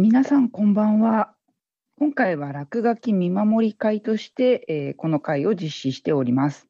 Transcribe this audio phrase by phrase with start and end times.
[0.00, 1.34] 皆さんこんばんは。
[1.98, 6.68] 今回は落書き見守り会として、えー、この会を実施しております。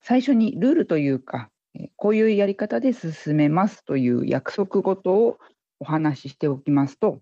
[0.00, 1.50] 最初にルールというか、
[1.96, 5.36] こういうやり方で進めますという約束事を
[5.80, 7.20] お話ししておきますと、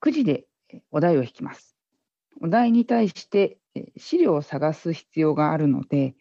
[0.00, 0.46] 9時で
[0.90, 1.76] お題を引きます。
[2.40, 3.58] お題に対して
[3.98, 6.14] 資料を探す必要があるので、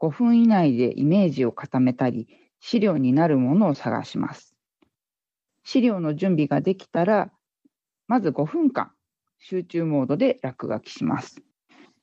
[0.00, 2.28] 5分以内でイメージを固めたり、
[2.60, 4.56] 資料になるものを探します。
[5.64, 7.30] 資料の準備ができたら、
[8.12, 8.92] まず5分間、
[9.38, 11.40] 集中モードで落書きします。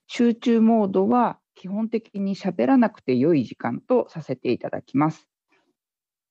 [0.07, 5.27] 集中モードは基本的に喋らなくて良い時間とさせていただきます。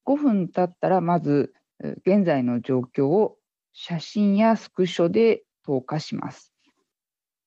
[0.04, 1.54] 5分経ったら、まず
[2.04, 3.36] 現在の状況を
[3.72, 6.52] 写真やスクショで投下します。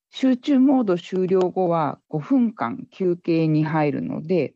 [0.09, 4.53] 集中モード終了後は5分間休憩に入るので、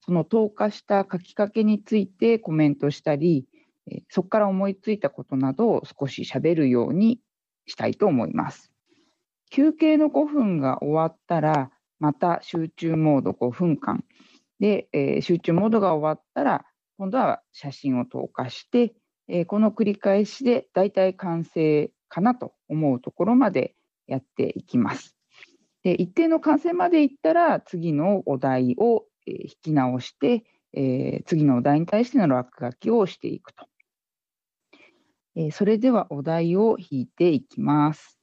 [0.00, 3.46] その投下した書きかけについてコメントしたり、
[4.08, 7.20] そこから思いついたことなどを少し喋るように
[7.66, 8.70] したいと思います。
[9.50, 14.04] 休憩の5分が終わったら、また集中モード5分間
[14.60, 16.64] で、えー、集中モードが終わったら、
[16.98, 18.94] 今度は写真を投下して、
[19.28, 23.74] えー、この繰り返しでだいたい完成かなと思うところまで
[24.06, 25.16] やっていきます。
[25.82, 33.66] で一定の完成までいったら、次のお題を引き直して、えー、次のお題に対しての落書きをしていくと。
[35.36, 38.18] えー、それではお題を引いていきます。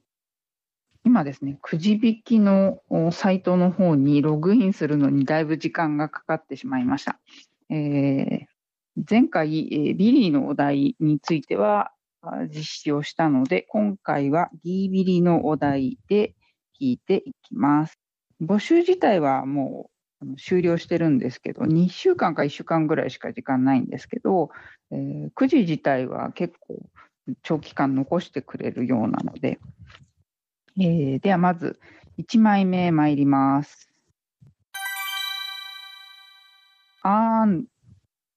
[1.03, 2.81] 今ですね、くじ引きの
[3.11, 7.19] サイトの方にログインするのにだいぶ時間がかかってしまいました。
[7.69, 8.45] えー、
[9.09, 11.91] 前回、えー、ビリーのお題については
[12.49, 16.35] 実施をしたので、今回はギービリのお題で
[16.79, 17.99] 引いていきます。
[18.41, 19.89] 募集自体はも
[20.21, 24.49] う終了してるんですけど、2週間か1週間ぐらいしか時間ないんですけど、
[24.91, 26.79] えー、くじ自体は結構
[27.43, 29.59] 長期間残してくれるようなので、
[30.79, 31.79] えー、ではまず
[32.19, 33.89] 1枚目参ります。
[37.03, 37.65] あーん。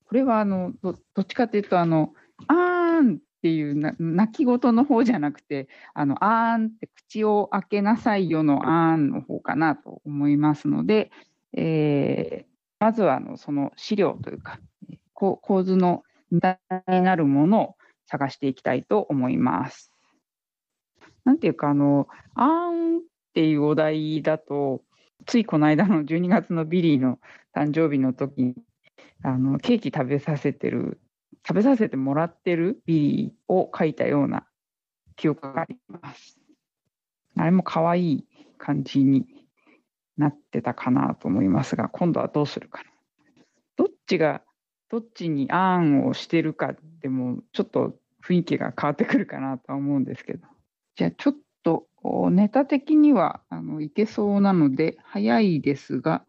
[0.07, 2.15] これはあのどどっちかというとあの、
[2.47, 11.11] あーんっていうな泣き言の方じゃなくて、あのあーんって口を開けなさいよのあーんの方かなと思いますので、
[11.53, 12.47] えー、
[12.79, 14.61] まずはあのその資料というか、
[15.15, 16.59] 構図のネタ
[16.89, 17.75] になるものを
[18.07, 19.91] 探していきたいと思います。
[21.25, 23.01] なんていうか、あの、あーんっ
[23.35, 24.83] ていうお題だと、
[25.27, 27.19] ついこの間の12月のビリーの
[27.55, 28.55] 誕生日の時に、
[29.23, 31.01] あの、ケーキ食べさせてる、
[31.47, 34.47] 食べさせてもらってるビリーを描いたような
[35.17, 36.39] 記憶があります。
[37.37, 38.27] あれも可愛い
[38.59, 39.27] 感じに
[40.17, 42.91] なってたかなと思いますが、今度はどうするかな。
[43.77, 44.43] どっちが、
[44.95, 50.47] どっちにあんをしてるかでも、ちょっと雰囲気が変わってくるかなと思うんですけど。
[50.95, 51.35] じゃあちょっ
[51.65, 51.89] と
[52.31, 56.25] ネタ的にはあのいけそうなので早いですが、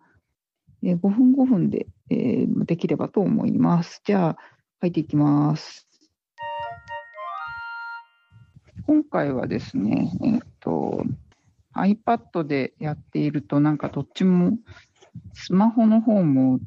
[0.81, 4.01] えー、5分5分で、えー、できればと思います。
[4.03, 4.37] じゃあ
[4.81, 5.87] 書いていきます。
[8.87, 11.03] 今回はですね、えっ、と
[11.75, 14.57] iPad でやっているとなんかどっちも
[15.35, 16.59] スマホの方も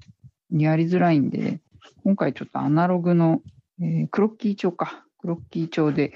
[0.53, 1.61] やりづらいんで、
[2.05, 3.43] 今回ちょっとアナログの、
[3.81, 6.13] えー、クロッキー帳か、クロッキー帳で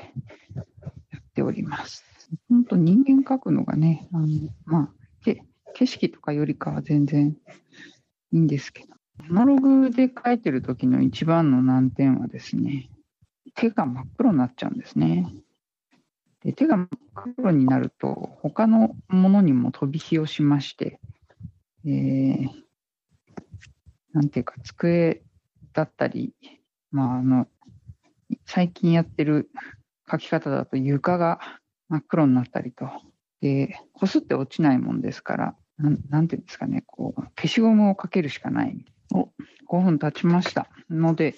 [0.55, 0.62] や
[1.19, 2.05] っております。
[2.49, 4.27] 本当人間描くのがね、あの
[4.65, 5.03] まあ、
[5.75, 7.37] 景色とかよりかは全然
[8.33, 8.94] いいんですけど、
[9.28, 12.91] アナログで描いてる時の一番の難点はですね、
[13.54, 15.33] 手が真っ黒になっちゃうんですね。
[16.43, 16.89] で手が真っ
[17.37, 20.99] 黒になると、他のものにも飛び火をしまして、
[21.84, 22.49] えー、
[24.12, 25.22] なんていうか、机
[25.72, 26.34] だったり、
[26.91, 27.47] まあ、あの、
[28.47, 29.50] 最近やってる
[30.10, 31.41] 書き方だと床が
[31.88, 32.91] 真っ黒になったりと、
[33.41, 38.84] で、こすって落ちないもんですから、なん、なんていうんですかね、こう、消しゴムをかけるしかない。
[39.12, 39.28] お、
[39.69, 41.34] 5分経ちましたので、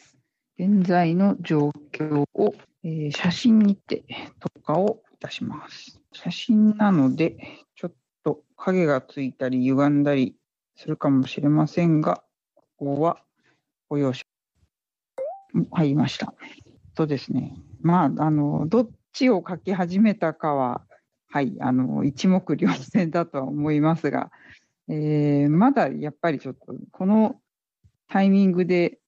[0.59, 2.55] 現在の状況を、
[2.85, 4.05] えー、写真にて
[4.39, 6.01] 投下をいたします。
[6.13, 7.37] 写真なので、
[7.75, 7.93] ちょっ
[8.23, 10.37] と影がついたり歪んだり
[10.77, 12.23] するかもしれませんが、
[12.55, 13.24] ここは
[15.73, 16.35] 入りました。
[16.95, 20.83] とですね、まあ、あの、どっちを書き始めたかは、
[21.29, 24.31] はい、あの、一目瞭然だとは思いますが、
[24.89, 27.37] えー、まだやっぱりちょっと、この
[28.09, 28.99] タイミングで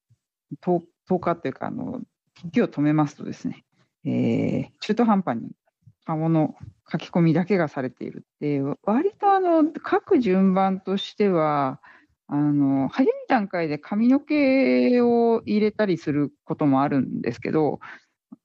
[0.61, 0.81] 10
[1.19, 2.01] 日というか、あの、
[2.41, 3.63] 時を止めますとですね、
[4.05, 5.51] えー、中途半端に
[6.05, 6.55] 顔の
[6.91, 11.81] 書き込みだけがされているって、割とあの、書く順番としては、
[12.27, 17.79] あの、早い段階で髪の毛を入れたりすることもあるんですけど、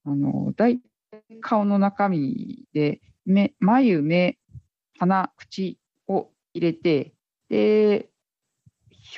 [0.05, 0.81] あの、大
[1.41, 4.39] 顔の中身で目眉、目、
[4.99, 7.13] 鼻、口を入れて、
[7.49, 8.09] で、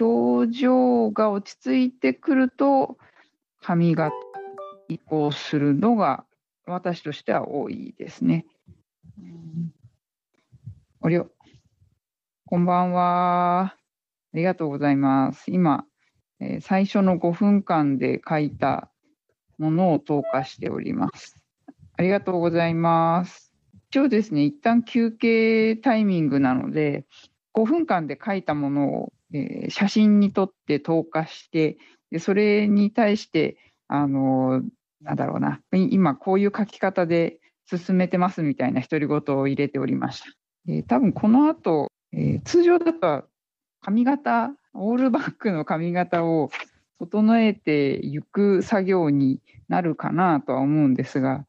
[0.00, 2.96] 表情が落ち着いてくると、
[3.61, 4.11] 髪が
[4.88, 6.25] 移行するのが
[6.66, 8.46] 私としては多いですね。
[11.00, 11.31] おりょ、
[12.46, 13.83] こんばんは。
[14.34, 15.44] ありがとうございます。
[15.52, 15.84] 今、
[16.40, 18.90] えー、最初の5分間で書いた
[19.58, 21.36] ものを投下しております。
[21.96, 23.52] ありがとうございます。
[23.90, 27.06] 一応ですね、一旦休憩タイミングなので、
[27.54, 31.78] 5分間で書いたものを、えー、写真に撮って投下して、
[32.10, 33.56] でそれに対して、
[33.87, 34.64] あのー、
[35.02, 40.26] なんだろうな、今こういう書き方で進めてますみたいな独り言を入れておりました。
[40.66, 43.28] えー、多分この後、えー、通常だと
[43.84, 46.50] 髪型、オールバックの髪型を
[46.98, 51.44] 整えていく作業になるかなとは思うんですが、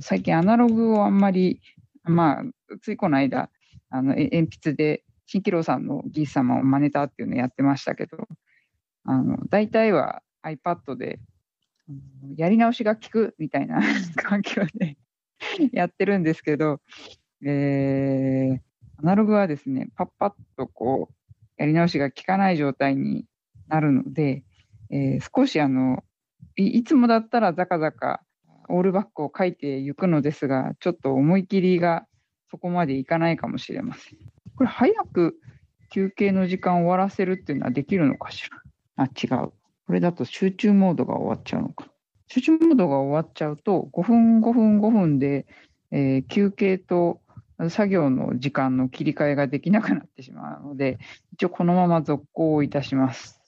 [0.00, 1.60] 最近アナログをあんまり、
[2.04, 2.44] まあ、
[2.80, 3.50] ついこの間、
[3.90, 8.26] あの鉛筆で新喜郎さんの技術様を真似たっていうのをやってましたけど、
[9.04, 11.20] あの大体は iPad で
[12.36, 13.82] やり直しが効くみたいな
[14.16, 14.96] 環境で
[15.72, 16.80] やってるんですけど、
[17.44, 18.60] えー、
[19.02, 21.14] アナログはですね、パッパッとこう、
[21.56, 23.24] やり直しが効かない状態に
[23.68, 24.44] なるので、
[24.90, 26.04] えー、少しあの
[26.56, 28.22] い、いつもだったらザカザカ
[28.68, 32.06] オールバックを書いていくのですが、ちょっと思い切りが
[32.50, 34.18] そこまでいかないかもしれません。
[34.56, 35.36] これ、早く
[35.90, 38.48] 休憩の時間を終わらせるっていうのはできるのかし
[38.96, 39.04] ら？
[39.04, 39.52] あ、違う。
[39.86, 41.88] これだと集中モードが終わっちゃうのか。
[42.28, 45.46] 集中モードが終わっちゃうと、5分、5分、5分で、
[45.90, 47.20] えー、休憩と
[47.70, 50.98] 作業の時間の切り替えができなくなってしまうので、
[51.32, 53.40] 一応このまま続行いたします。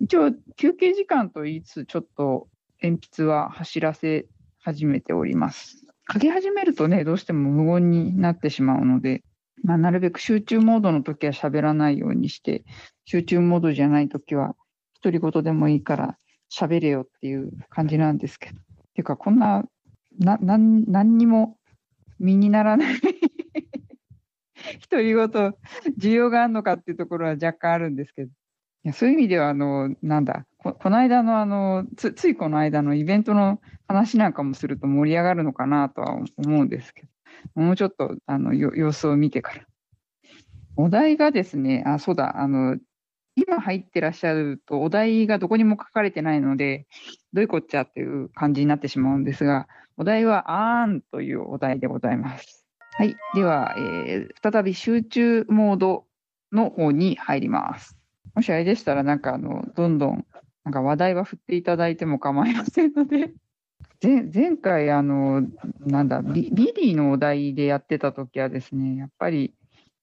[0.00, 2.48] 一応休憩時間と言いつつ、ちょっと
[2.82, 4.26] 鉛筆は走らせ
[4.58, 5.86] 始めております。
[6.12, 9.22] 書き始めるとね、どうしても無言になってしまうので、
[9.62, 12.64] まあ、なるべく集中モードの時は喋らないようにして、
[13.06, 14.54] 集中モードじゃない時は、
[15.02, 16.18] 独り言でもいいから
[16.52, 18.56] 喋れよっていう感じなんですけど。
[18.56, 18.60] っ
[18.94, 19.64] ていうか、こんな、
[20.18, 21.56] な、なん、何にも
[22.18, 22.94] 身にならない
[24.90, 25.26] 独り言、
[25.98, 28.30] 需要があるのかっていうところは若干あるんですけど。
[28.86, 37.06] いやそういう意味では、あの、なんだ、ここの間のあのつ、ついこの間のイベントの話なんかもすると盛り上がるのかなとは思うんですけ
[37.56, 39.64] ど、もうちょっとあの様子を見てから。
[40.76, 42.76] お題がですね、あ、そうだ、あの、
[43.36, 46.86] 今入ってらっしゃると、お題がどこにも書かれてないので、
[47.32, 52.63] どういうこっちゃっていう感じになってしまうんですが、お題は、あーんというお題でございます。
[52.96, 53.16] はい。
[53.34, 56.04] では、えー、再び集中モード
[56.52, 57.96] の方に入ります。
[58.36, 60.24] もしあれでしたら、なんかあの、どんどん、
[60.62, 63.32] なんか話題は振っていただいても構いませんので、
[64.00, 65.42] 前前回、あの、
[65.80, 69.54] なんだビ、ビリーのお題でやってた時はですね、やっぱり、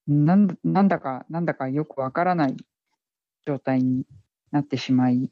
[0.06, 2.58] なんなんだか、なんだかよくわからない
[3.46, 4.04] 状態に
[4.52, 5.32] なってしまい、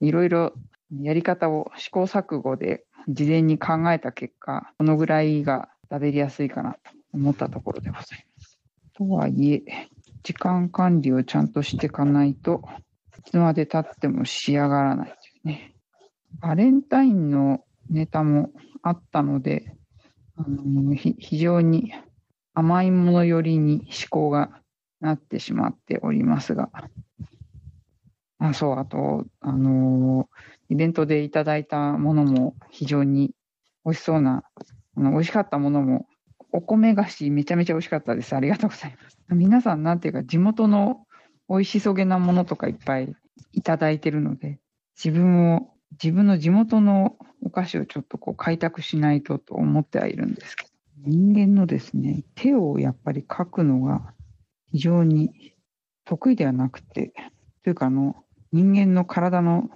[0.00, 0.54] いろいろ
[1.02, 8.58] やり方を試行錯誤で事前に考えた結果、このぐらいが食べりやすいかなと思ったところでございます。
[8.94, 9.62] とはいえ、
[10.22, 12.62] 時間管理をちゃんとしていかないと、
[13.18, 15.74] いつまで経っても仕上がらないというね。
[16.40, 18.50] バレンタインのネタも
[18.82, 19.76] あったので、
[20.36, 21.92] あの非常に
[22.54, 24.60] 甘いもの寄りに思考が
[25.00, 26.70] なってしまっておりますが、
[28.38, 30.28] あそう、あと、あの
[30.68, 33.32] イベントでいただいたものも非常に
[33.84, 34.44] 美味しそうな、
[34.96, 36.06] あの美味しかったものも
[36.54, 38.34] お米菓子めちゃめちゃ美味しかったです。
[38.36, 39.18] ありがとうございます。
[39.30, 41.04] 皆さん、なんていうか、地元の
[41.48, 43.12] 美味しそげなものとかいっぱい
[43.52, 44.60] いただいてるので、
[44.96, 50.70] 自分を、自分の地元のお菓子をちょっとこう開拓しないとと思ってはいるんですけど、
[51.06, 54.14] 人間のですね、手をやっぱり描くのが
[54.70, 55.56] 非常に
[56.04, 57.12] 得意ではなくて、
[57.64, 58.14] というかあの、
[58.52, 59.70] 人間の体の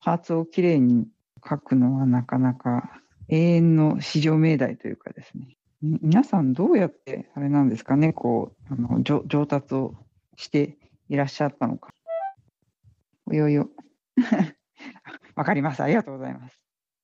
[0.00, 1.06] パーツをきれいに
[1.42, 9.94] 描くのはなかなか永遠の至上命題というかですね、皆さんどうやってあれなんですかね、こう、あの上達を
[10.36, 10.78] して
[11.10, 11.92] いらっしゃったのか。
[13.26, 13.68] およよ。
[15.36, 15.82] わかります。
[15.82, 16.58] ありがとうございます。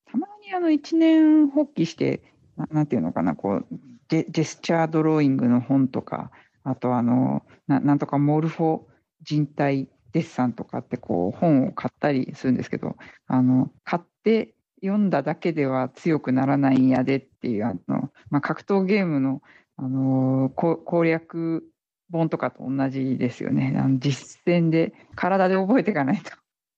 [0.06, 2.22] たまにあの一年発起して、
[2.56, 3.66] ななんていうのかな、こう
[4.08, 6.30] ジェ、ジェスチャードローイングの本とか、
[6.62, 8.82] あとあの、ななんとかモルフォ
[9.20, 12.96] 人体デッサンとかってこう本を買ったりするんですけど、
[13.26, 19.42] あの、買って読んだだけでは強くならないんやでっていう、あの、まあ、格闘ゲームの、
[19.76, 21.64] あのー、攻略
[22.12, 23.74] 本とかと同じですよね。
[23.78, 26.32] あの実践で、体で覚えていかないと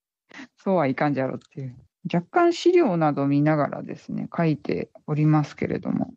[0.56, 1.76] そうはいかんじゃろっていう。
[2.12, 6.14] 若干資料など見ながらですね、書いておりますけれども、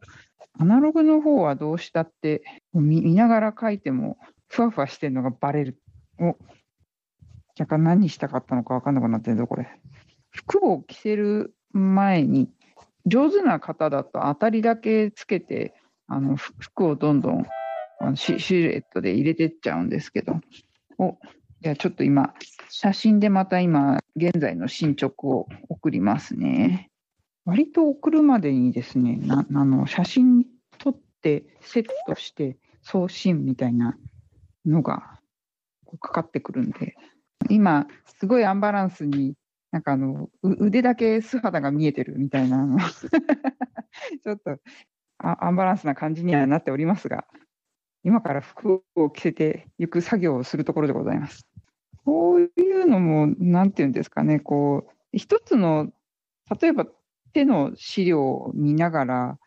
[0.58, 5.80] アナログの方はどうしたって見見ながら書いてもふわふわしてるのがバレる。
[6.20, 6.38] お
[7.60, 9.68] 若干何したかったのか分かんなくなってるぞ、これ。
[10.32, 12.50] 服を着せる前に、
[13.06, 15.74] 上手な方だと当たりだけつけて、
[16.08, 17.46] あの服をどんどん
[18.00, 20.40] あのシシルエットで入れてっちゃうんですけど、
[20.98, 21.18] お
[21.62, 22.34] じゃあちょっと今、
[22.70, 26.92] 写真でまた今、現在の進捗を送りますね。
[27.46, 30.46] 割と送るまでにですね、なあの写真
[30.78, 33.98] 撮ってセットして送信みたいな
[34.66, 35.20] のが
[36.00, 36.96] かかってくるんで、
[37.50, 37.88] 今、
[38.20, 39.36] すごいアンバランスに、
[39.76, 42.66] なんかあの腕だけ素肌が見えてるみたいな、
[44.24, 44.58] ちょっと
[45.18, 47.28] アンバランスな感じにはなっておりますが、
[48.02, 51.46] 今から服を着せていく作業をするところでございます。
[52.06, 55.92] こういうのも、なんていうんですかね、こう、一つの、
[56.62, 56.88] 例えば
[57.34, 59.40] 手の資料を見ながら、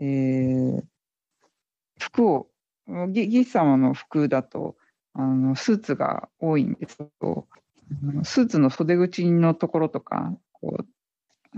[0.00, 0.82] えー、
[2.00, 2.48] 服を、
[3.10, 4.74] ギギス様の服だと、
[5.12, 7.46] あのスーツが多いんですけど、
[8.24, 10.86] スーツの袖口のところとか、こう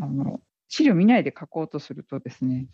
[0.02, 2.66] あの資料見ないで書こうとするとですね、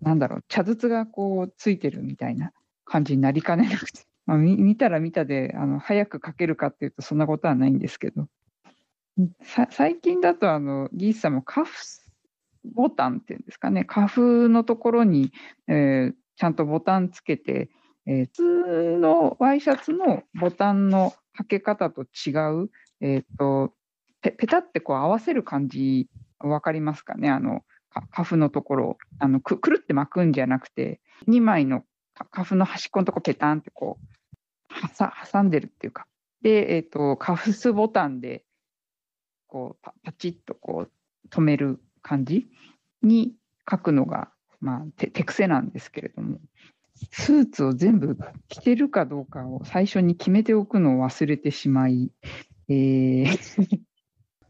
[0.00, 2.52] なんだろう、茶筒がこうついてるみたいな
[2.84, 8.28] 感じになりかねなくて、 まあ、見たら見たであの早く書けるかっていうとそんなことはないんですけど、
[9.70, 11.74] 最近だとあのギースさんもカフ
[12.64, 15.32] ボタンっていうんですかね、カフのところに、
[15.68, 17.70] えー、ちゃんとボタンつけて、
[18.06, 22.30] えー、普通のワイシャツのボタンのかけ方と違
[22.62, 22.70] う、
[23.00, 23.72] えーと、
[24.20, 26.08] ペペタってこう合わせる感じ
[26.38, 27.30] 分かりますかね？
[27.30, 27.62] あの
[28.10, 31.84] カフのところあのくくるって巻くんじゃなくて2枚の
[32.30, 34.22] カフの端っこのとこペタンってこう
[35.30, 36.06] 挟んでるっていうか。
[36.40, 38.44] で、えーと、カフスボタンで
[39.46, 42.48] こうパパチッとこう止める感じ
[43.02, 43.34] に
[43.70, 46.40] 書くのが、まあ、手手癖なんですけれども。
[47.10, 48.16] スーツを全部
[48.48, 52.10] 着てるかどうかを最初に決めておくのを忘れてしまい、
[52.68, 53.80] えー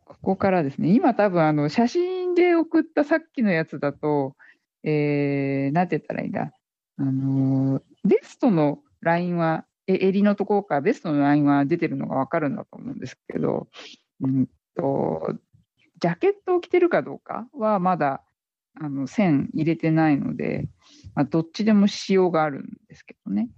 [0.05, 4.37] ここからですね、今多分あの写真で送ったさっきのやつだと、
[4.85, 6.53] えー、なんて言ったらいいんだ、
[6.97, 13.67] あのー、ベストのラインは、え襟のところからベストのラインは出てるのが分かるんだと思うんですけど、
[14.21, 15.35] うんと、
[15.99, 18.23] ジャケットを着てるかどうかはまだ
[18.81, 20.69] あの線入れてないので、
[21.15, 23.49] まあ、どっちでも仕様があるんですけどね。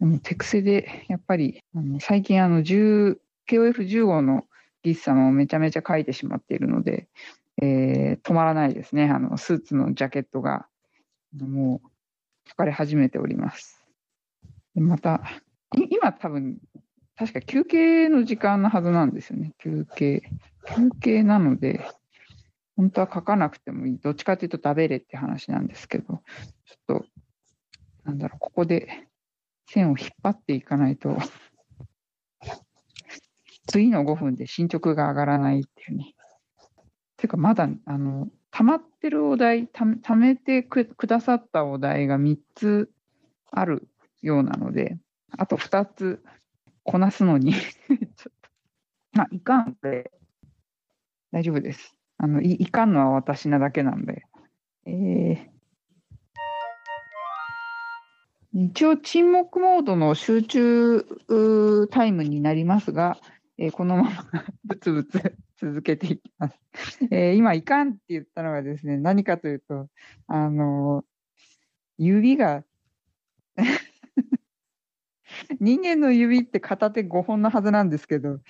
[0.00, 4.44] でも手癖で、やっぱり、あの最近あの KOF15 の
[4.82, 7.08] リス様をめちゃめちゃ書いてしまっているので、
[7.62, 9.04] えー、止まらないですね。
[9.04, 10.66] あのスーツのジャケットが、
[11.38, 11.88] もう
[12.48, 13.84] 書かれ始めております。
[14.74, 15.22] でまた、
[15.90, 16.58] 今多分、
[17.16, 19.52] 確か休憩の時間のはずなんですよね。
[19.58, 20.22] 休憩。
[20.76, 21.80] 休憩なので、
[22.76, 23.98] 本当は書かなくてもいい。
[23.98, 26.22] どっちかというと食べれって話なんですけど、
[26.74, 27.06] ちょっと、
[28.04, 29.08] なんだろう、ここで
[29.66, 31.16] 線を引っ張っていかないと、
[33.66, 36.14] 次の5分で進捗が上がらないっていうね。
[37.16, 42.90] ていうか、まだ、あの、溜まってるお題、た貯めてくださったお題が3つ
[43.50, 43.88] ある
[44.20, 44.98] ようなので、
[45.30, 46.22] あと2つ
[46.82, 47.62] こなすのに ちょ
[47.98, 48.32] っ
[49.12, 50.10] と、あ、いかんで、
[51.32, 51.96] 大丈夫です。
[52.16, 54.22] あのいいかんのは私なだけなんで。
[54.86, 55.53] えー、
[58.54, 61.04] 一応沈黙モードの集中
[61.90, 63.18] タイムになりますが、
[63.58, 64.10] えー、このまま
[64.64, 66.60] ブツブツ 続けていきます。
[67.10, 69.90] えー、今、いかんって言ったのはですね、何かというと、
[70.28, 71.04] あの
[71.98, 72.64] 指が
[75.58, 78.40] 人間の指って片手5本のはずなんですけど、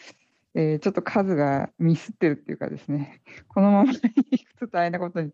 [0.52, 4.02] えー、ちょっと数がミスってるっていうかですね、このままいく
[4.58, 5.32] と大変なことに。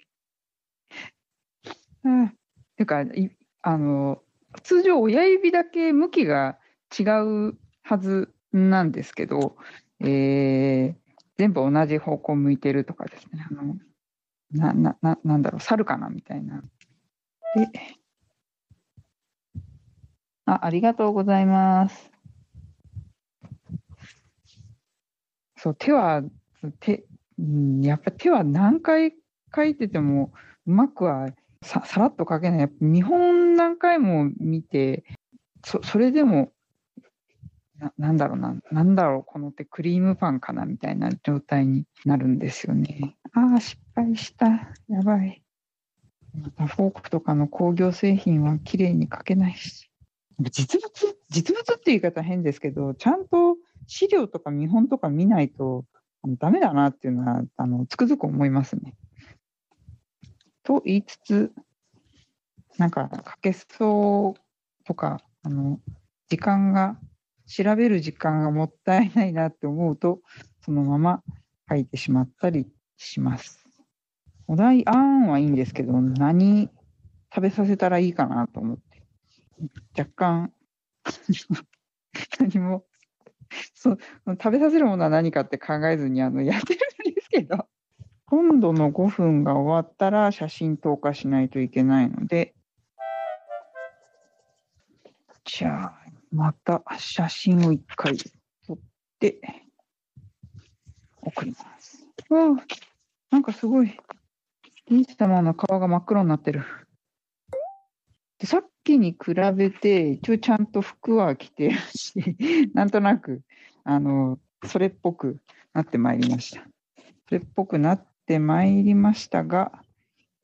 [2.04, 2.36] うん、てい
[2.82, 4.22] うかいあの、
[4.62, 6.58] 通常親指だけ向きが
[6.98, 7.02] 違
[7.48, 9.56] うはずなんですけど、
[10.00, 10.94] えー、
[11.38, 13.76] 全部同じ方向向いてるとかですね、あの
[14.52, 16.62] ななななんだろう、猿かなみたいな。
[17.54, 17.68] で
[20.46, 22.10] あありがとうございます。
[25.56, 26.22] そう、手は、
[26.80, 27.04] 手、
[27.38, 29.14] うん、やっぱ手は何回
[29.54, 30.32] 書いてても
[30.66, 31.28] うまくは
[31.62, 32.70] ささらっと書けない。
[32.80, 35.04] 見本何回も見て、
[35.64, 36.52] そそれでも
[37.80, 43.16] な、なんだろうな、なんだろう、この手クリームパンかなみたいな状態になるんですよね。
[43.32, 44.46] ああ、失敗した。
[44.88, 45.42] やばい。
[46.34, 49.90] またフォークとかの工業製品は綺麗に書けないし。
[50.38, 55.84] 実物、実物って言い方変ですけど、ちゃんと資料とか見本とか見ないと
[56.38, 58.94] ダメだなっていうのは、あの、つくづく思いますね。
[60.70, 61.52] と言いつつ、
[62.78, 65.80] なんか書けそうとか、あの、
[66.28, 66.96] 時間が、
[67.48, 70.20] 調べる時間がもったいないなって思うと、
[70.64, 71.24] そのまま
[71.68, 73.66] 書いてしまったりします。
[74.46, 76.70] お題案はいいんですけど、何
[77.34, 79.02] 食べさせたらいいかなと思って、
[79.98, 80.52] 若干
[82.38, 82.84] 何も
[83.74, 83.98] そう
[84.40, 87.66] 食べさせるものは何かって考えずにあのやってるんですけど、
[88.30, 92.54] 今度の5分が終わったら写真投下しないといけないので、
[95.44, 95.94] じゃあ、
[96.30, 98.78] また写真を1回撮っ
[99.18, 99.40] て
[101.22, 102.06] 送ります。
[102.28, 102.66] わあ、
[103.32, 103.98] なんかすごい、
[104.86, 106.62] インスタマンの顔が真っ黒になってる。
[108.38, 112.36] でさっきに比べて、一応ちゃんと服は着てるし、
[112.74, 113.42] なんとなく、
[113.82, 115.40] あの、それっぽく
[115.72, 116.64] なってまいりました。
[117.28, 119.72] それっぽくなってまいりましたが、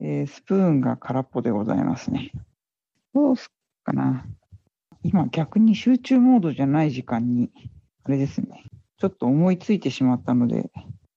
[0.01, 2.33] えー、スプーンが空っぽでございますね。
[3.13, 4.25] どうすっかな。
[5.03, 7.49] 今逆に集中モードじゃない時間に、
[8.03, 8.65] あれですね。
[8.97, 10.69] ちょっと思いついてしまったので、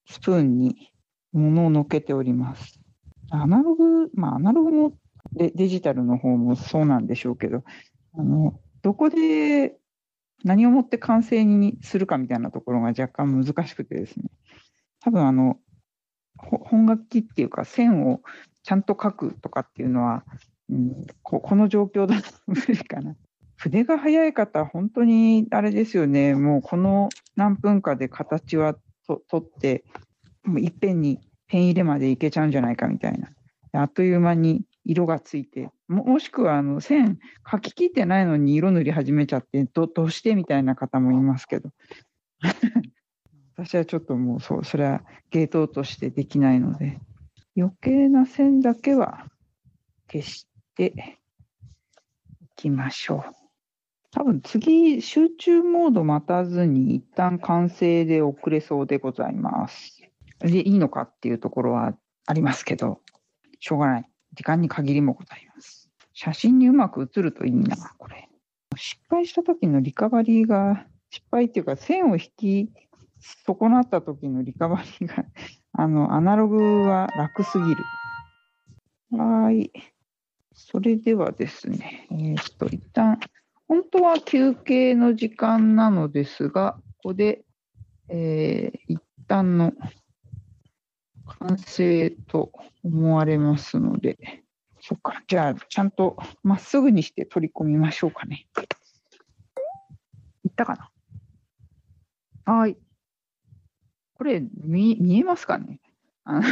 [0.08, 0.92] スプーンに
[1.32, 2.78] 物を乗っけております。
[3.30, 4.92] アナログ、まあアナログも
[5.32, 7.64] デデジタルの方もそうなんでしょうけど、
[8.14, 9.76] あの、どこで
[10.44, 14.26] 何をもって完成にするかみたいなところが若干難しくてですね、
[15.00, 15.58] 多分あの、
[16.42, 18.20] 本楽器っていうか線を
[18.62, 20.24] ちゃんと書くとかっていうのは、
[20.70, 23.16] うん、ここの状況だと無理かな。
[23.56, 28.74] 筆が早い方は、本当にあれですよね、もうこの何分かで形は
[29.06, 29.84] と取って、
[30.44, 33.28] もういっぺんにペン入れまでいけちゃうんじゃないかみたいな。
[33.72, 37.18] あっという間に色がついて、ももしくはあの線
[37.50, 41.70] 書き切ってないのに色塗り始めちゃってど、どうしてみたいな方もいますけど。
[43.62, 46.98] 私はちょっともうそう、それはゲートとしてできないので、
[47.54, 49.26] 余計な線だけは
[50.10, 51.18] 消して
[52.40, 53.34] いきましょう。
[54.12, 60.00] 多分次、集中モード待たずに一旦完成で遅れそうでございます。
[60.38, 61.92] で、いいのかっていうところは
[62.26, 63.02] ありますけど、
[63.58, 64.04] しょうがない。
[64.32, 65.90] 時間に限りもございます。
[66.14, 68.30] 写真にうまく写るといいな、これ。
[68.76, 72.72] 失敗した時のリカバリーが、失敗っていうか線を引き
[73.20, 75.24] 損なった時のリカバリーが、
[75.72, 77.84] あの、アナログは楽すぎる。
[79.12, 79.70] はい。
[80.52, 83.18] それではですね、えー、っと、一旦、
[83.68, 87.44] 本当は休憩の時間なのですが、ここで、
[88.08, 89.72] えー、一旦の
[91.38, 92.52] 完成と
[92.82, 94.44] 思われますので、
[94.80, 98.48] そっか、じゃあ、ちゃんとまっすぐにして取り込みましょうかね。
[100.44, 100.90] いったか
[102.46, 102.52] な？
[102.52, 102.76] はい。
[104.20, 105.80] これ見、見えますかね？
[106.24, 106.42] あの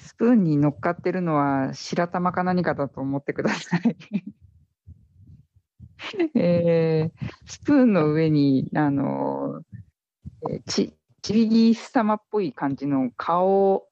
[0.00, 3.96] スプーンに乗っかってるのは白玉か何かだと思ってください
[6.34, 9.62] えー、スプーンの上に、あの、
[10.66, 13.86] ち、ちびぎす様っぽい感じの顔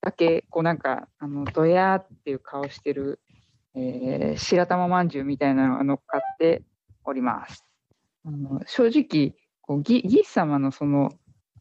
[0.00, 3.20] だけ、こうなんか、あの、ドヤーっていう顔してる、
[3.76, 6.64] えー、白玉まんじゅうみたいなのが乗っかって
[7.04, 7.64] おります。
[8.24, 11.12] あの正直、こうギギス様のその、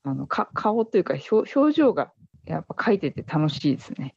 [0.06, 2.13] あのか顔というか表表情が
[2.46, 4.15] やっぱ描いてて楽しいですね。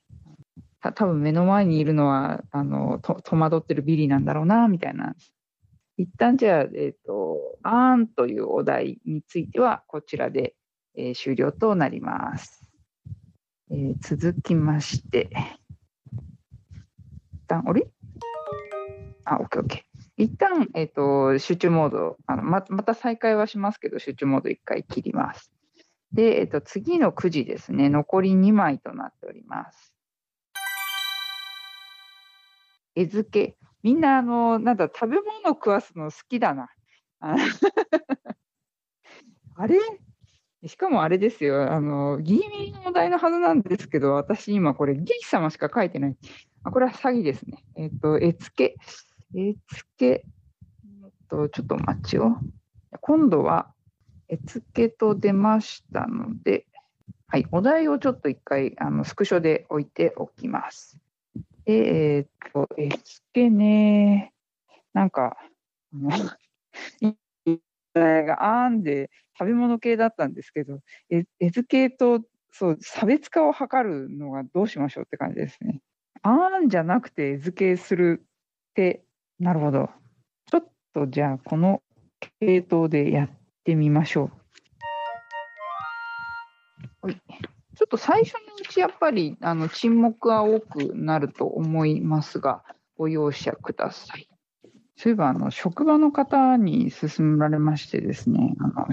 [0.81, 5.14] た多分目の前にいるのはあのと戸惑ってるビリーなんだろうなみたいな
[5.98, 10.55] 一旦じゃあ、えっ、ー、と、あーんというお題については、こちらで、
[10.96, 12.64] えー、終了となります。
[13.72, 15.29] えー、続きまして、
[17.33, 17.88] 一旦、あれ？
[19.24, 19.83] あ、OK、OK。
[20.16, 25.53] 一旦、えっ、と、集中モード、あのままた再開はしますけど、集中モード一回切ります。
[26.12, 29.94] で、えっ、と、次の9時ですね、残り2枚となっております。
[32.94, 33.56] 絵付け。
[33.82, 36.68] みんな、あの、なんだ、食べ物食わすの好きだな。
[37.20, 37.36] あ
[39.66, 39.78] れ？
[40.66, 46.16] しかもあれですよ、あの、ギーミーのお題のはずなんですけど、私今これ、ギー様しか書いてない。
[46.64, 47.64] あこれは詐欺ですね。
[47.76, 48.74] えっ、ー、と、絵付
[49.32, 50.24] け、絵付け、え
[51.06, 52.32] っと、ちょっと待ちを。
[53.00, 53.72] 今度は、
[54.28, 56.66] 絵付けと出ましたので、
[57.26, 60.98] はい、お題をちょっと一回、あの、スクショで置いておきます。
[61.66, 64.32] えー、っと、絵付けね、
[64.94, 65.36] なんか、
[65.92, 66.10] あの、
[67.94, 75.80] があんで食べ物系だったんですけど、絵付けとそう差別化を図るのがどうしましょうって感じですね。
[76.22, 78.24] あんじゃなくて絵付けする
[78.70, 79.02] って、
[79.38, 79.90] なるほど。
[80.50, 81.82] ちょっとじゃあ、この
[82.40, 83.30] 系統でやっ
[83.68, 84.31] てみましょ
[87.02, 87.12] う。
[87.12, 92.64] ちょっと最初のうちやっぱりあの沈黙は多くなると思いますが、
[92.96, 94.28] ご容赦ください。
[94.96, 98.88] そういえば、あの、職場の方に勧められましてですね、あの、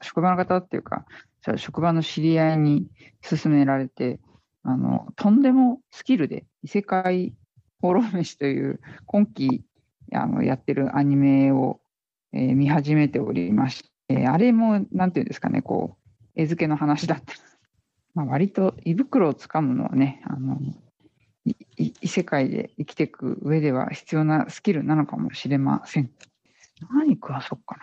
[0.00, 1.06] 職場の方っていうか、
[1.56, 2.86] 職場の知り合いに
[3.20, 4.20] 勧められて、
[4.62, 7.34] あの、とんでもスキルで異世界
[7.80, 9.64] 放浪飯という今期
[10.12, 11.80] あのやってるアニメを、
[12.32, 17.34] えー、見始めておりまして、あれも、なんていうんですかね、こう、絵付けの話だった。
[18.14, 20.58] まあ、割と胃袋をつかむのはね、あの、
[21.76, 26.10] 異世界で生きていく上では必要なスキルなのかもしれません。
[26.90, 27.76] 何食わそっか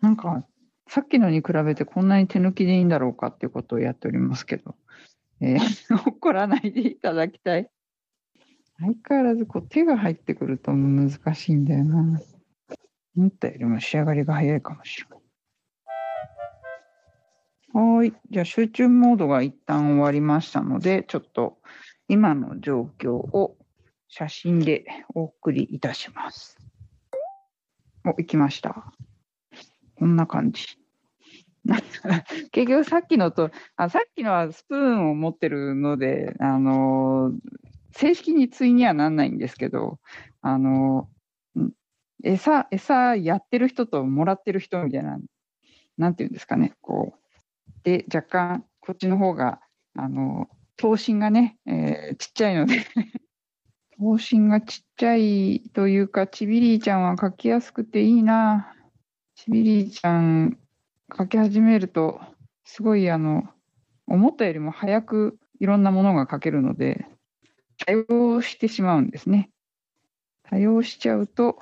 [0.00, 0.08] な。
[0.08, 0.44] なんか、
[0.88, 4.74] さっきのに比べてこんなに手抜きでいいんだろうかっていうことをやっておりますけど、
[5.40, 5.58] えー、
[6.08, 7.70] 怒らないでいただきたい。
[8.78, 12.20] 相変わらずこう手が入ってくると難しいんだよな。
[13.16, 15.22] 思ったよりも仕上がりが早いかもしれない。
[17.74, 18.12] はい。
[18.30, 21.58] じゃあ集中モードが一旦終わりましたので、ちょっと
[22.08, 23.56] 今の状況を
[24.08, 26.58] 写真でお送りいたします。
[28.04, 28.92] お、行きました。
[29.96, 30.66] こんな感じ。
[32.50, 37.32] 結局さっきのとあ、さっきのはスプーンを持ってるので、あの
[37.92, 39.98] 正式に対にはなんないんですけど、
[40.40, 41.08] あの
[42.22, 45.18] 餌、餌やってる人ともらってる人みたいな、
[45.98, 47.22] なんていうんですかね、こう。
[47.84, 49.60] で、若干、こっちの方が、
[49.94, 52.76] あの、頭身がね、えー、ちっちゃいので
[53.98, 58.74] 頭身がちっちゃいというか、ちびりーちゃんは描きやすくていいな。
[59.34, 60.58] ちびりーちゃん
[61.08, 62.20] 描き始めると、
[62.64, 63.48] すごいあの、
[64.06, 67.06] 思ったよりも早くいろんなものが描けるので、
[67.86, 69.50] 多用してしまうんですね。
[70.44, 71.58] 多用しちゃうと、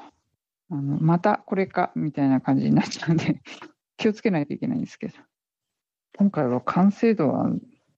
[0.70, 3.42] あのまたこれかみたいな感じになっちゃうんで
[3.96, 5.14] 気をつけないといけないんですけど、
[6.16, 7.50] 今回は完成度は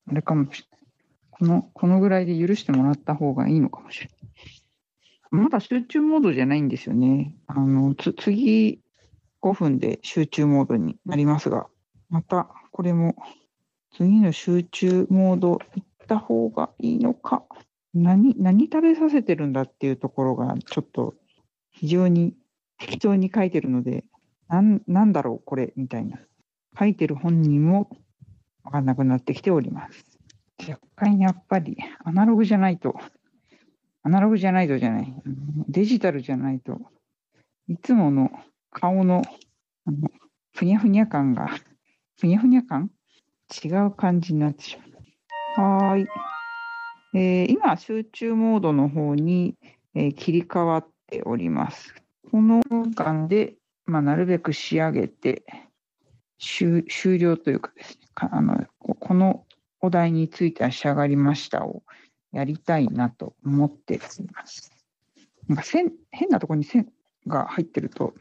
[0.08, 0.82] あれかもしれない。
[1.30, 5.42] この、このぐらいで許してもらった方がいいのかもしれない。
[5.44, 7.34] まだ集中モードじゃないんですよね。
[7.46, 8.82] あの、つ、次
[9.40, 11.68] 5分で集中モードになりますが、
[12.10, 13.16] またこれも
[13.96, 17.44] 次の集中モード行った方がいいのか。
[17.94, 21.14] 何、何食べさせてるんだっていうところがちょっと
[21.70, 22.34] 非常に
[22.82, 24.04] 適当に書いてるので、
[24.48, 26.18] なん、なんだろうこれみたいな。
[26.78, 27.90] 書いてる本人も
[28.64, 30.04] わかんなくなってきております。
[30.68, 32.98] 若干やっぱりアナログじゃないと、
[34.02, 35.14] アナログじゃないとじゃない、
[35.68, 36.80] デジタルじゃないと、
[37.68, 38.30] いつもの
[38.70, 39.22] 顔の
[39.84, 40.08] あの
[40.54, 41.48] ふにゃふにゃ感が、
[42.18, 42.90] ふにゃふにゃ感？
[43.64, 44.78] 違う感じになってし
[45.56, 45.88] まう。
[45.90, 46.06] はい。
[47.14, 49.56] えー、今、集中モードの方に、
[49.94, 52.01] えー、切り替わっております。
[52.30, 52.62] この
[52.94, 53.54] 間で、
[53.84, 55.44] まあ、なるべく仕上げて
[56.38, 59.44] 終、終了というかですね、あのこの
[59.80, 61.82] お題については仕上がりましたを
[62.32, 63.98] やりたいなと思ってい
[64.32, 64.70] ます。
[65.48, 66.90] なんか線変なところに線
[67.26, 68.14] が入ってると、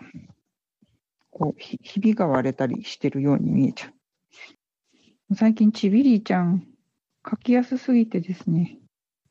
[1.29, 5.35] こうひひびが割れたりしてるように見えちゃう。
[5.35, 6.67] 最近、ちびりーちゃん、
[7.29, 8.79] 書きやすすぎてですね。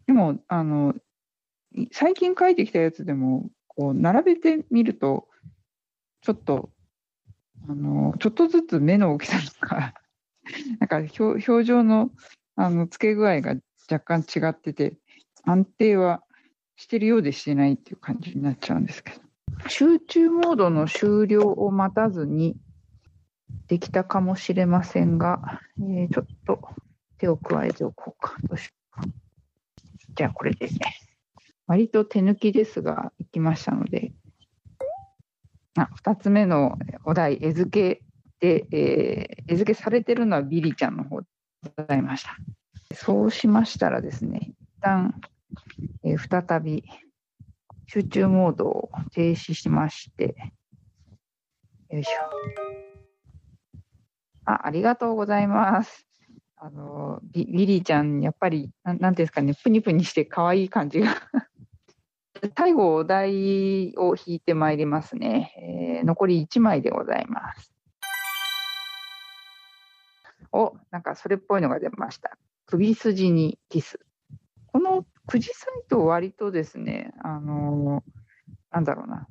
[0.06, 0.94] でも、あの、
[1.92, 5.28] 最近書いてきたやつでも、こう、並べてみると、
[6.22, 6.70] ちょっと、
[7.68, 9.94] あの、ちょっとずつ目の大きさとか、
[10.80, 12.10] なんか表表情の
[12.56, 13.54] あの付け具合が
[13.90, 14.96] 若干違ってて、
[15.44, 16.22] 安定は
[16.76, 19.20] してるようでしてないっていう感じになっちゃうんですけど。
[19.68, 22.56] 集中モードの終了を待たずに
[23.66, 26.60] できたかもしれませんが、えー、ちょっと
[27.18, 28.36] 手を加えておこうか。
[28.44, 29.08] どうしようか。
[30.16, 30.74] じゃあこれで、ね、
[31.70, 34.10] 割と手抜きですが、いきましたので、
[35.78, 38.02] あ2つ目のお題、絵付け
[38.40, 41.28] で、えー、絵付けされてるのはビリちゃんの方で
[41.76, 42.36] ございました。
[42.92, 45.14] そうしましたらですね、一旦、
[46.02, 46.82] えー、再び
[47.86, 50.34] 集中モードを停止しまして、
[51.88, 52.10] よいしょ。
[54.44, 56.04] あ、ありがとうございます。
[56.56, 61.14] あの、ビビリーちゃん、やっぱり、ななんていうんですかね、プニプニして可愛い感じが
[62.56, 65.98] 最後、お題を引いてまいりますね。
[66.00, 67.72] えー、残り1枚でございます。
[70.52, 72.38] お、なんかそれっぽいのが出ました。
[72.66, 74.00] 首筋にキス。
[74.72, 78.02] このくじサイト割とですね、あの
[78.70, 79.26] なんだろうな、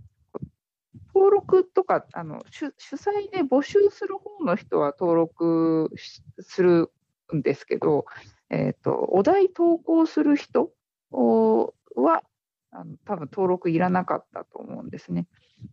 [1.13, 5.91] 登録とかあの主主催で募集する方の人は登録
[6.39, 6.91] する
[7.35, 8.05] んですけど、
[8.49, 10.71] えーと、お題投稿する人
[11.11, 12.23] は
[12.71, 15.27] あの多分登録いらなかったと思うんですね。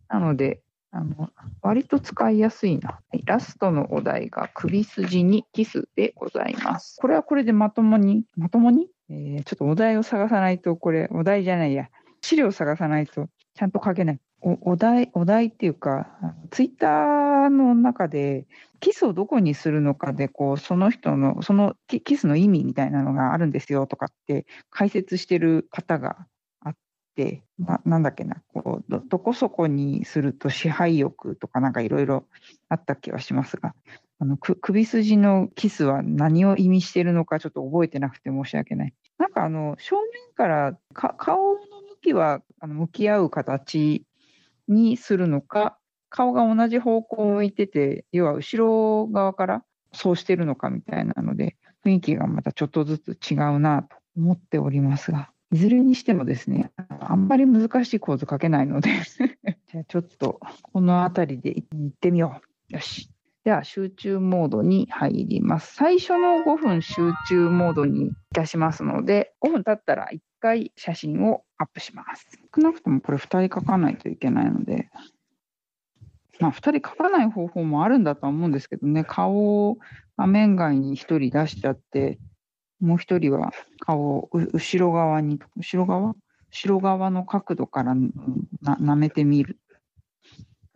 [0.09, 1.29] なので、あの
[1.61, 2.99] 割と使いやすいな。
[3.25, 6.97] ラストのお題が首筋にキスでございます。
[6.99, 11.89] これはこれでまともに、まともに、えー、ちょっとお題を探さないと、これ、お題じゃないや、
[12.21, 14.19] 資料を探さないとちゃんと書けない。
[14.41, 16.07] おお題、お題っていうか、
[16.51, 18.45] ツイッターの中で、
[18.79, 26.27] キスをどこにするのかで、こう、その人の、そのキスの意味みたいなのがあるんですよとかって解説してる方が、
[27.59, 32.25] ななんだっけな、こうど、どこそこにすると支配欲とかなんかいろいろ
[32.69, 33.73] あった気はしますが、
[34.19, 38.93] あの首筋のキスは何を意味しているのかちょっと覚えてなくて申し訳ない。
[39.17, 44.05] なんかあの正面から顔の向きはあの向き合う形
[44.67, 45.77] にするのか、
[46.09, 58.89] 顔が同じ方向を向いてて、要は後ろ側からそうしてるのかみたいなので、雰囲気がまたちょっとずつ違うなと思っておりますが、いずれにしてもですね、あんまり難しい構図書けないので
[59.67, 62.73] じゃあちょっとこの辺りで行ってみよう。
[62.73, 63.09] よし。
[63.45, 65.73] では集中モードに入ります。
[65.75, 72.27] 最初の5分集中モードにいたしますので、5分経ったら1回写真をアップします。
[72.53, 74.89] 少なくともこれ2人書かないといけないので、
[76.41, 79.77] まあ、2人書かない方法もあるんだとは思うんですけどね、顔を
[80.17, 82.19] 画面外に1人出しちゃって、
[82.79, 86.15] もう1人は顔を後ろ側に、後ろ側？
[86.49, 88.09] 後ろ側の角度からな
[88.75, 89.57] 舐めてみる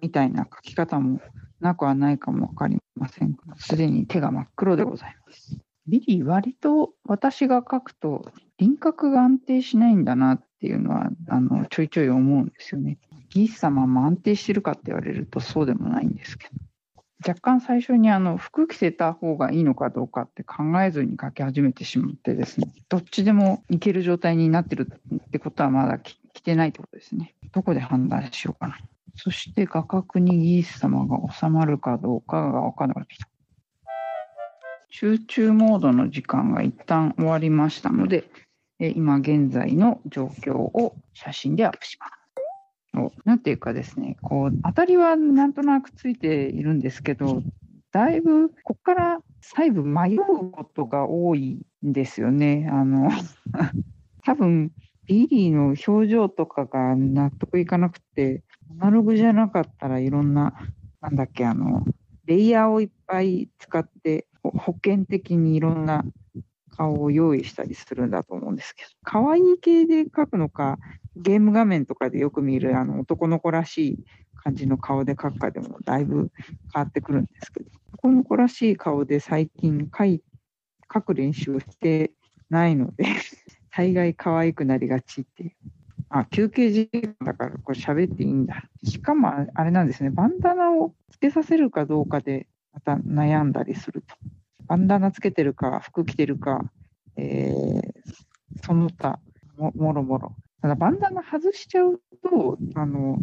[0.02, 1.22] みたいな書き方も
[1.60, 5.58] なくはないかも分かりませんが、すでに手が真っ黒でございます。
[5.88, 12.98] ビリー、割と私が書くと輪郭が安定しないんだなっていうのはあのちょいちょい思うんですよね。
[13.30, 16.54] ギース様も安定してるかって言われるとそうでもないんですけど。
[17.26, 27.36] 若干最初にあの服着せた方がいいのかどうかって考えずに書き始めてしまってですね、どっちでもいける状態になってるってことはまだ着てないってことですね。
[27.52, 28.78] どこで判断しようかな。
[29.16, 33.28] そして画角にギース様が収まるかどうかが分からなくなってきた。
[34.90, 38.26] 集中モードの時間が一旦終わりましたので、
[38.80, 42.21] 今現在の状況を写真でアップします。
[43.26, 47.42] なんていうかですね、こう、アタリはなんとなくついているんですけど、
[47.92, 52.70] だいぶ、ここから細部迷うことが多いんですよね。
[52.72, 53.10] あの、
[54.24, 54.72] 多分、
[55.06, 58.44] ビリーの表情とかが納得いかなくて、
[58.82, 60.54] アナログじゃなかったらいろんな、
[61.02, 61.86] なんだっけ、あの、
[62.26, 66.04] レイヤーをいっぱい使って、保険的にいろんな
[66.72, 70.80] 顔を用意したりするんだと思うんですけど、可愛い系で描くのか、
[71.16, 74.00] ゲーム画面とかでよく見るあの男の子らしい
[74.36, 76.32] 感じの顔で描くかでもだいぶ
[76.74, 80.24] 変わってくるんですけど、男の子らしい顔で最近描い
[80.90, 82.12] 描く練習をして
[82.50, 83.06] ないので
[83.72, 85.52] 大概可愛くなりがちっていう。
[86.10, 88.68] あ、休憩時間だからこれ喋っていいんだ。
[88.84, 94.16] しかもあれなんですね、バンダナをつけさせるかどうかでまた悩んだりすると。
[94.67, 96.62] バンダナつけてるか、服着てるか、
[97.17, 99.19] えー、その他
[99.58, 100.36] も、もろもろ。
[100.62, 103.17] ただ、バンダナ外しちゃうと、あの、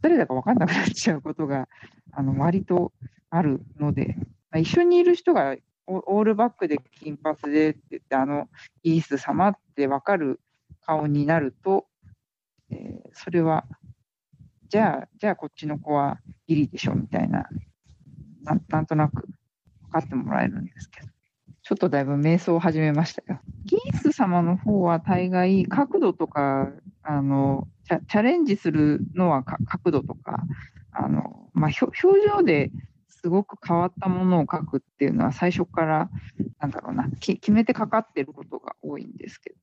[0.00, 1.68] 誰だか分かんなくなっちゃうことが、
[2.12, 2.92] あの、割と
[3.30, 4.16] あるので、
[4.50, 8.48] まあ一緒にいる人がオールバックで金髪でって言って、あの、
[8.82, 10.40] イース様って分かる
[10.82, 11.86] 顔になると、
[12.70, 13.64] えー、それは、
[14.68, 17.48] じゃあ、じゃあこっちの子はギリでしょみたいな、
[18.42, 19.28] ななんとなく
[19.96, 21.08] 分かってもらえるんですけど、
[21.62, 23.40] ちょっとだいぶ瞑想を始めましたよ。
[23.64, 26.70] ギース様の方は大概角度とか、
[27.02, 30.42] あの、チャレンジするのは角度とか、
[30.92, 32.70] あの、まあ、表情で
[33.08, 36.10] すごく変わったものを描くっていうのは最初から、
[36.60, 39.56] なんだろうな、決めてかかってることが多いんですけど、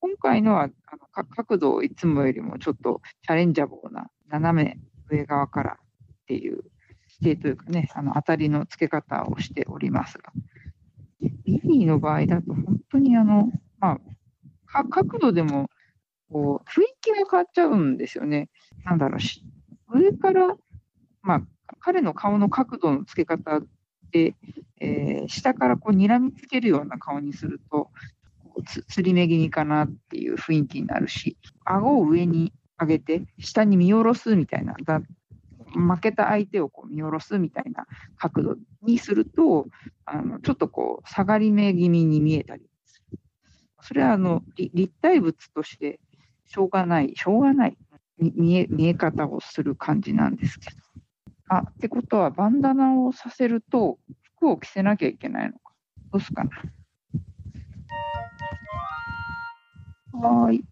[0.00, 6.64] 今回のはあの角度をいつもよりもちょっとチャレンジャブルな斜め上側からっていう
[7.22, 10.32] 指定というかね、あの当たりの付け方をしておりますが、
[11.20, 13.98] ビリーの場合だと本当にあの、ま
[14.72, 15.70] あ、角度でも
[16.30, 18.48] こう雰囲気が変わっちゃうんですよね。
[18.84, 19.44] なんだろうし、
[19.88, 20.56] 上から、
[21.22, 21.42] まあ、
[21.78, 23.60] 彼の顔の角度の付け方
[24.10, 24.34] で、
[24.80, 27.90] えー、下からこう睨みつけるような顔にすると、
[28.66, 35.00] つつり目気味かなっていう雰囲気になるし、顎を上に上げて、下に見下ろすみたいな、だ
[35.72, 39.66] 負けた相手をこう見下ろすみたいな角度にすると、
[40.04, 43.18] あのちょっとこう下がり目気味に見えたりする。
[43.80, 46.00] それはあの立体物として
[46.46, 47.76] しょうがない、しょうがない
[48.18, 50.76] 見え見え方をする感じなんですけど。
[51.48, 53.98] あってことは、バンダナをさせると、
[54.36, 55.74] 服を着せなきゃいけないのか。
[56.10, 56.50] どうすかな。
[60.28, 60.64] はい。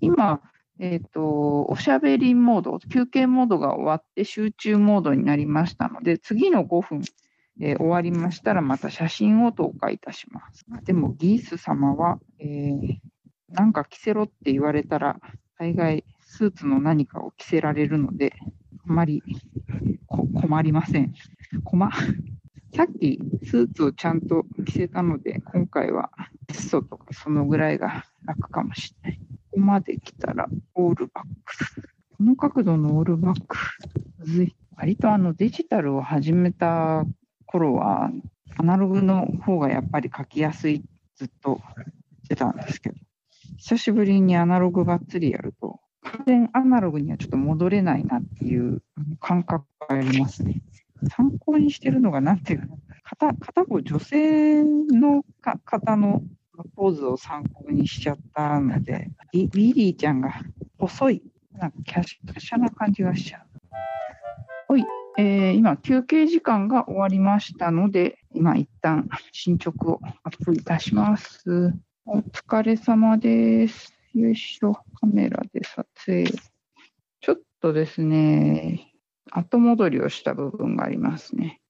[0.00, 0.40] 今、
[0.78, 7.02] えっ、と、おしゃべりモード、休憩モードが終わって集中モードになりましたので、次の5分、
[7.60, 10.64] えー終わりましたら、また写真を投下いたします。
[10.84, 12.98] でも、ギース様は、えー
[13.48, 15.20] なんか着せろって言われたら、
[15.58, 18.34] 大概スーツの何かを着せられるので、
[18.88, 19.22] あまり
[20.06, 21.14] こ困りません。
[21.64, 21.90] 困
[22.74, 26.10] さっきスーツをちゃんと着せたので、今回は
[26.46, 29.35] ベストとかそのぐらいが楽かもしれない。
[29.56, 31.82] ここまで来たらオールバック。
[32.18, 33.56] この角度のオールバック。
[34.18, 34.56] むずい。
[34.76, 37.06] 割とあのデジタルを始めた
[37.46, 38.10] 頃は、
[38.58, 41.62] アナログの方がやっぱり描きやすい、ずっと
[42.24, 42.96] してたんですけど、
[43.56, 48.82] 久しぶりにアナログがっつりやると、完全アナログにはちょっと戻れないなっていう
[49.20, 50.60] 感覚がありますね。
[51.08, 56.20] 参考にしてるのが、なんていうかな、片片方女性のか方の
[56.64, 60.40] ポーズを参考にしちゃったので、ビリーちゃんが
[60.78, 63.38] 細い、なんか華奢華奢な感じがしちゃ
[64.68, 64.72] う。
[64.72, 64.84] はい、
[65.18, 71.72] えー今、休憩時間が終わりましたので、今、一旦進捗をアップいたします。
[72.04, 73.92] お疲れ様です。
[74.14, 76.24] よいしょ、カメラで撮影。
[77.20, 78.92] ちょっとですね、
[79.30, 81.60] 後戻りをした部分がありますね。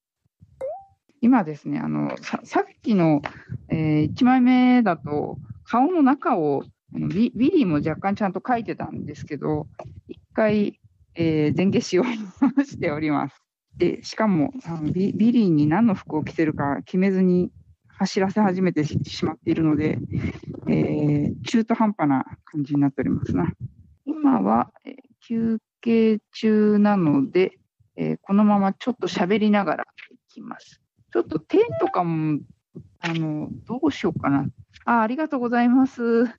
[1.21, 3.21] 今ですね、あのささっきの、
[3.69, 6.63] え1枚目だと、顔の中を
[6.95, 9.67] あのビビリーも若干ちゃんと描いてたんですけど、
[10.07, 10.79] 一回、
[11.15, 12.03] えー前消しを
[12.63, 13.41] しております。
[13.77, 17.51] でしかもあのビビリーに何の服を着せるか決めずに
[17.87, 19.99] 走らせ始めてししまっているので、
[20.67, 23.51] えー中途半端な感じになっておりますな。
[24.05, 24.93] 今は、えー
[25.27, 27.59] 休憩中なので、
[27.95, 30.81] えーこのままちょっと喋りながらいきます。
[31.17, 32.41] ちょっと手とかも、
[32.99, 34.45] あの、どうしようかな。
[34.85, 36.25] あ、ありがとうございます。
[36.25, 36.31] そ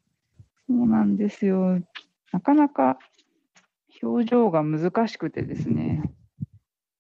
[0.68, 1.80] うなんですよ。
[2.30, 2.96] なかなか
[4.00, 6.00] 表情が難しくてですね。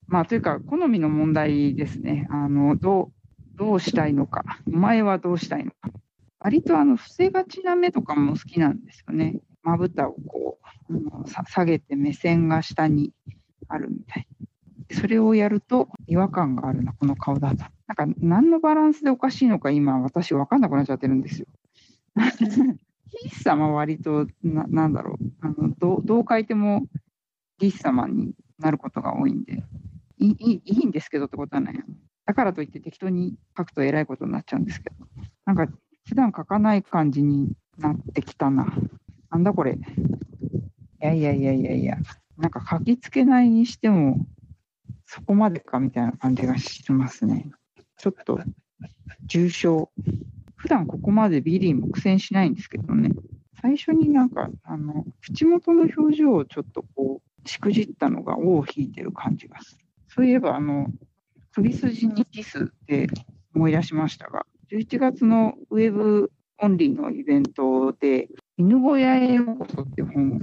[0.08, 2.26] まあ、というか、好みの問題ですね。
[2.30, 4.42] あの、どう、どうしたいのか。
[4.66, 5.90] お前はどうしたいのか。
[6.40, 9.40] 割とあの、伏せがちな目とかも好きなんですよね。
[9.62, 10.58] まぶたをこ
[10.90, 13.12] う、あの下げて目線が下に
[13.68, 14.26] あるみたい
[14.90, 17.64] それをやると違和感があるな、この顔だと。
[17.86, 21.46] なんか、何のバランスでおかしいのか、今、私、分かんなくなっちゃってるんですよ。
[23.08, 26.86] ヒース様は割とな、なんだろうあのどう、どう書いても
[27.58, 29.64] ヒース様になることが多いんで、
[30.18, 31.84] いいいいんですけどってことはない。
[32.26, 34.96] だからといって適当に書くとえらいことになっちゃうんですけど、
[35.46, 35.66] なんか、
[36.06, 38.66] 普段書かない感じになってきたな。
[39.30, 39.72] なんだこれ。
[39.72, 39.76] い
[41.00, 41.98] やいやいやいやいや、
[42.36, 44.26] なんか書きつけないにしても、
[45.10, 47.50] そこまでかみたいな感じがしますね。
[47.96, 48.38] ちょっと
[49.24, 49.90] 重症。
[50.56, 53.12] 普段ここまでビリーも苦戦しないんですけどね。
[53.62, 59.84] 最初になんか、あの、口元の表情をちょっとこう、しくじったのが尾を引いてる感じがする。
[60.08, 60.88] そういえば、あの、
[61.52, 63.08] 首筋にキスって
[63.54, 70.40] 思い出しましたが、11月のウェブオンリーのイベントで、犬小屋へようこそって本を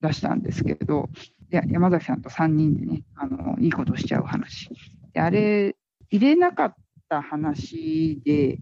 [0.00, 1.08] 出したんですけど、
[1.50, 4.70] や山崎さんと3人でね、あのいいことしちゃう話。
[5.12, 5.76] であれ、
[6.10, 6.74] 入れなかっ
[7.08, 8.58] た話で、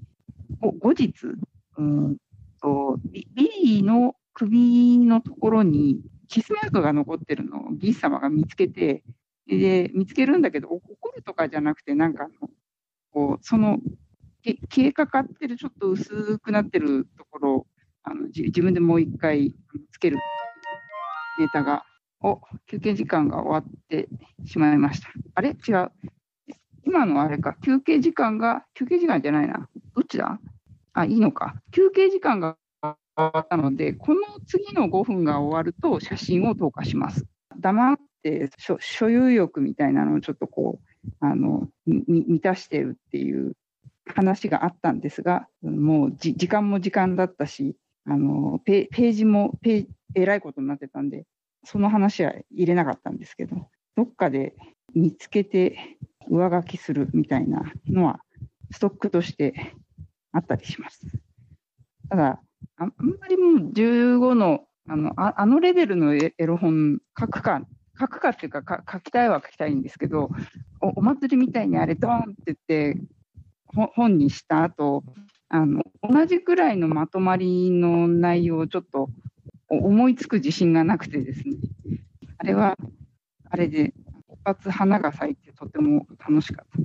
[0.61, 1.13] 後日、
[1.77, 2.17] うん
[2.61, 9.03] とビリーの首のところにキスマークが残ってるのをギース様が見つけて、
[9.47, 10.83] で見つけるんだけど、怒
[11.17, 12.51] るとかじゃなくて、なんかあの
[13.11, 13.79] こうその
[14.45, 17.67] 消えかかってる、ちょっと薄くなってるところ
[18.03, 19.55] あの自分でもう一回
[19.91, 20.19] つける
[21.39, 21.85] データが
[22.21, 24.09] お、休憩時間が終わって
[24.45, 25.09] しまいました。
[25.35, 25.51] あれ？
[25.51, 25.91] 違う。
[26.85, 29.69] 今のあれか、休憩時間が、休憩時間じゃないな。
[29.95, 30.41] どっちだ？
[30.95, 31.55] あ、いいのか。
[31.71, 37.25] 休憩時間が終わったので、この次の5分が終わると写真を投下します。
[37.59, 43.53] 黙って所所有欲みたいなのをちょっとこう、あの、み満たしてるっていう
[44.07, 47.77] 話があったんですが、もうじ時間も時間だったし、
[48.07, 51.27] あのペページもペーえらいことになってたんで、
[51.65, 54.55] その話は入れなかったんですけど、どっかで
[54.95, 55.99] 見つけて
[56.29, 58.21] 上書きするみたいなのは、
[58.71, 59.75] ストックとして
[60.33, 61.01] あったりします。
[62.09, 62.41] ただ、
[62.77, 67.63] あんまりもう15のあのああのレベルのエロ本書くか、
[67.99, 70.31] 書くかっていうかか、書きたいは書きたいんですけど、
[70.81, 73.01] おお祭りみたいにあれ、ドーンって言って、
[73.95, 75.05] 本にした後
[75.51, 79.09] あの同じくらいのまとまりの内容をちょっと
[79.69, 81.57] 思いつく自信がなくてですね、
[82.39, 82.77] あれは
[83.51, 83.93] あれで
[84.31, 86.79] 一発花が咲いてとても楽しかった。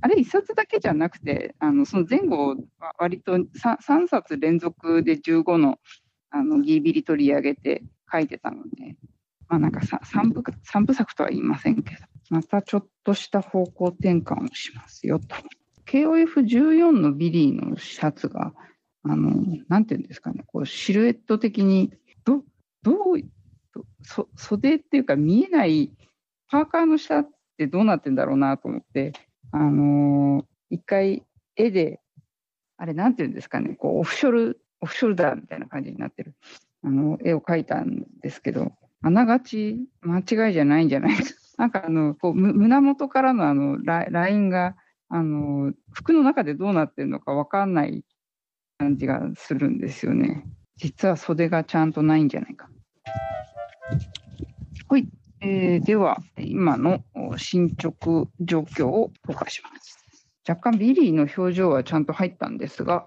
[0.00, 3.46] あれ一冊だけじゃなくて、あのその前後は割と 3,
[3.78, 5.78] 3冊連続で15の
[6.30, 8.96] あのギービリ取り上げて、書いてたので、
[9.48, 12.00] まあなんか三部三部作とは言いませんけど、
[12.30, 15.36] またちょっとした方向転換をしますよと。
[15.86, 18.52] KOF14 のビリーのシャツが、
[19.04, 19.32] あの、
[19.68, 21.92] なんていうんですかね、こうシルエット的に、
[22.24, 22.42] ど、
[22.82, 23.20] どう、
[24.02, 25.90] そ袖っていうか見えない
[26.50, 29.12] パーカーの下ってどうなってんだろうなと思って、
[29.52, 31.24] あのー、一回
[31.56, 32.00] 絵で、
[32.76, 36.34] あれなんていうんですかね、こうオフショル、オフショルダーみたいな感じになってる、
[36.82, 38.72] あの、絵を描いたんですけど、
[39.02, 41.22] あながち間違いじゃないんじゃないか。
[41.58, 44.76] なんかあの、こう、胸元からのあのラ、ラインが、
[45.08, 48.04] あの、服の中でどうなってるのかわかんない
[48.78, 50.44] 感じがするんですよね。
[50.76, 52.68] 実は袖がちゃんとないんじゃないか。
[54.88, 55.08] はい。
[55.40, 57.02] えー、では、今の
[57.36, 59.98] 進捗状況を紹介します。
[60.48, 63.06] 若干ビリーの表情はちゃんと入ったんですが、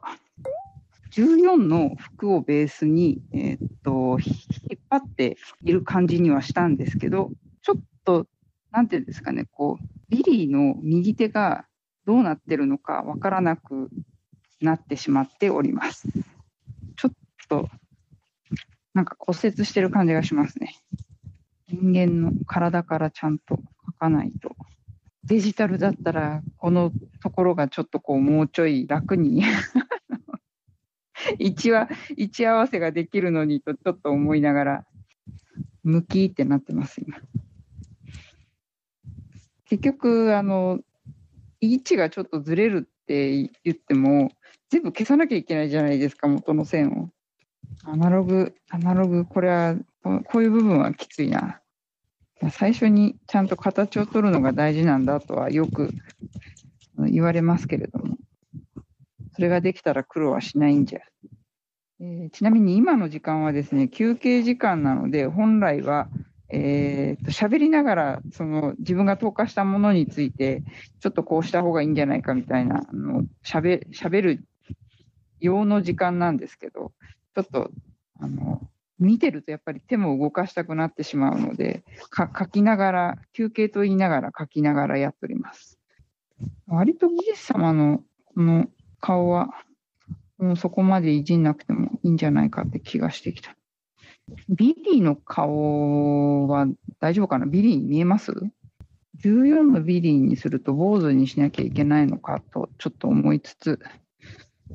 [1.11, 4.33] 14の服をベースに、えー、っと引
[4.75, 8.27] っ張っている感じにはしたんですけど、ちょっと、
[8.71, 11.65] なんていうんですかね、こう、ビリーの右手が
[12.05, 13.89] どうなってるのかわからなく
[14.61, 16.07] なってしまっております。
[16.95, 17.11] ちょっ
[17.49, 17.69] と、
[18.93, 20.75] なんか骨折してる感じがしますね。
[21.67, 24.55] 人間の体からちゃんと書かないと。
[25.23, 26.91] デジタルだったら、この
[27.21, 29.43] ところがちょっとこう、もうちょい楽に
[31.39, 34.85] 位置は、 位置合わせができるのにとちょっと思いながら、
[35.83, 37.17] 向きってなってます、今。
[39.65, 40.79] 結局、あの、
[41.59, 44.31] 位置がちょっとずれるって言っても、
[44.71, 47.09] 全部消さなきゃいけないじゃないですか、元の線を。
[47.83, 51.59] アナログ、アナログ、これは、こういう部分はきついな。
[52.51, 55.91] 最初にちゃんと形を取るのが大事なんだとはよく
[56.97, 58.15] 言われますけれども、
[59.35, 61.01] それができたら苦労はしないんじゃ。
[61.99, 66.07] えー、ちなみに今の時間はですね、休憩時間なので、本来は、
[66.49, 70.63] えー、と喋りながらその自分が投下したものについて、
[71.01, 74.45] ちょっとこうした方がいいんじゃないかみたいなあのしゃべ喋る
[75.41, 76.93] 用の時間なんですけど、
[77.35, 77.71] ちょっと
[78.19, 78.61] あの
[78.99, 81.83] 見てるとやっぱり手も動かしたくなってしまうので、
[82.15, 85.79] 描きながら、休憩と言いながら描きながらやっております。
[86.67, 88.67] 割とギース様のこの
[88.99, 89.49] 顔は、
[90.37, 93.55] もうそこまでいじんなくてもいいんじゃないかって気がしてきた。
[94.49, 96.67] ビリーの顔は
[96.99, 97.47] 大丈夫かな？
[97.47, 98.33] ビリーに見えます
[99.23, 103.79] ?14 のビリーにすると坊主にしなきゃいけないのかとちょっと思いつつ、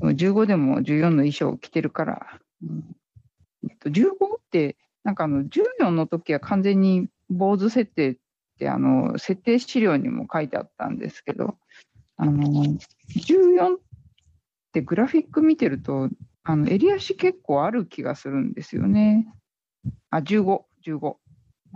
[0.00, 2.96] 15でも14の衣装を着てるから、うん、
[3.84, 8.16] 15ってなんかあの14の時は完全に坊主設定っ
[8.58, 11.56] てあの設定資料にも書いてあったんですけど、
[12.16, 13.78] あの14っ
[14.72, 16.08] てグラフィック見てると、
[16.44, 19.26] あの襟足結構ある気がするんですよね。
[20.10, 21.16] あ、15、15。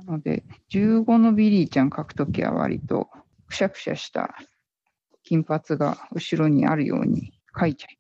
[0.07, 3.09] なので、15のビリーちゃん描くときは割と
[3.49, 4.37] くしゃくしゃした
[5.25, 7.97] 金髪が後ろにあるように描いちゃいます。
[7.97, 8.00] はい。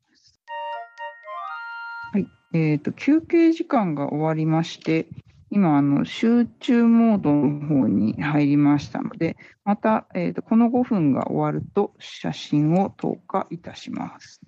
[2.52, 5.06] えっ、ー、と、休憩時間が終わりまして、
[5.50, 14.40] 今、あの、集中モードの方に入りましたので、また、えっ、ー、と、この5分が終わると写真を投下いたします。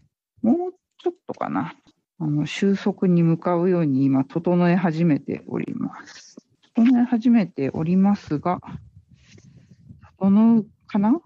[0.43, 1.75] もうちょっとかな。
[2.19, 6.37] あの収束に向かうように今、整え始めております。
[6.77, 8.61] 整え始めておりますが、
[10.21, 11.21] 整うかな？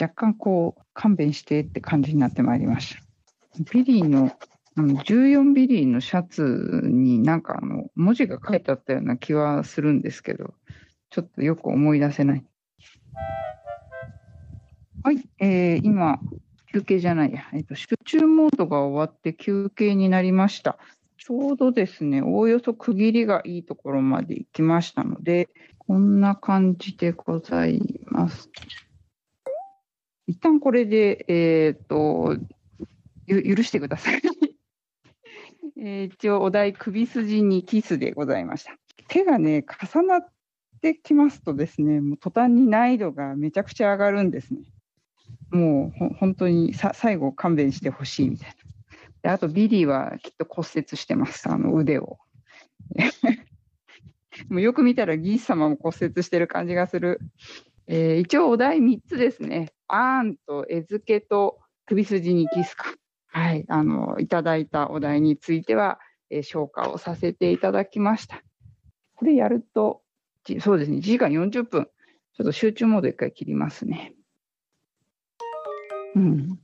[0.00, 3.02] 若干こう、勘弁してって感じになってまいりました。
[3.72, 4.32] ビリーの、
[4.74, 10.54] あの14ビリーのシャツになんかあの文字が書いてあったような気はするんですけど、
[11.10, 12.44] ちょっとよく思い出せない。
[15.04, 16.20] はい、えー、今、
[16.72, 20.78] 休憩じゃないや、えっと、集中モードが終わって休憩になりました。
[21.18, 28.48] ちょうどですね、おおよそ区切りがいいところまで行きましたので、こんな感じでございます。
[30.26, 32.36] 一旦これで、えっ、と、
[33.26, 34.22] ゆ許してください。
[35.84, 38.76] え一応、お題、首筋にキスでございました。
[39.08, 40.28] 手がね、重なっ
[40.80, 44.60] てきますとですね、もう途端に難易度がめちゃくちゃ上がるんですね。
[45.50, 48.54] もう本当にさ最後勘弁してほしいみたいな。
[49.22, 52.18] であとビリーはきっと骨折してます、あの腕を。
[54.48, 57.18] もうよく見たらギース様も骨折してる感じがする。
[57.88, 59.72] えー、一応お題3つですね。
[59.88, 62.94] アーンと餌付けと首筋にキスか。
[63.32, 68.42] はい、あの、いただいたお題については、えー、消化をさせていただきました。
[69.16, 70.02] これやると、
[70.60, 71.88] そうですね、1時間40分。
[72.34, 74.14] ちょっと集中モード1回切りますね。
[76.14, 76.58] うん。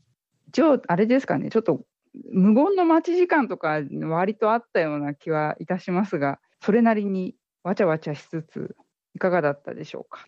[0.48, 1.86] 一応、あれですかね、ちょっと
[2.32, 8.76] 無言の待ち時間とか割とあったような気はいたしますが、それなりにわちゃわちゃしつつ、
[9.14, 10.26] いかがだったでしょうか。